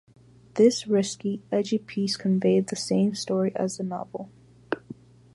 This 0.55 0.87
risky, 0.87 1.43
edgy 1.51 1.77
piece 1.77 2.17
conveyed 2.17 2.69
the 2.69 2.75
same 2.75 3.13
story 3.13 3.55
as 3.55 3.77
the 3.77 3.83
novel. 3.83 4.31